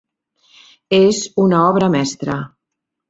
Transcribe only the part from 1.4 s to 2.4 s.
una obra mestra.